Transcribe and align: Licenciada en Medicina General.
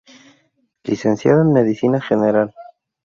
Licenciada 0.83 1.43
en 1.43 1.53
Medicina 1.53 2.01
General. 2.01 2.51